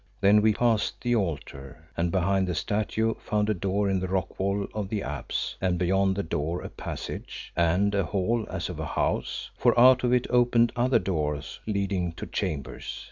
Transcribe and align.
Then 0.19 0.41
we 0.41 0.55
passed 0.55 0.99
the 1.01 1.15
altar, 1.15 1.83
and 1.95 2.11
behind 2.11 2.47
the 2.47 2.55
statue 2.55 3.13
found 3.19 3.51
a 3.51 3.53
door 3.53 3.87
in 3.87 3.99
the 3.99 4.07
rock 4.07 4.39
wall 4.39 4.65
of 4.73 4.89
the 4.89 5.03
apse, 5.03 5.55
and 5.61 5.77
beyond 5.77 6.15
the 6.15 6.23
door 6.23 6.63
a 6.63 6.69
passage, 6.69 7.53
and 7.55 7.93
a 7.93 8.05
hall 8.05 8.47
as 8.49 8.67
of 8.67 8.79
a 8.79 8.87
house, 8.97 9.51
for 9.55 9.79
out 9.79 10.03
of 10.03 10.11
it 10.11 10.25
opened 10.31 10.71
other 10.75 10.97
doors 10.97 11.59
leading 11.67 12.13
to 12.13 12.25
chambers. 12.25 12.99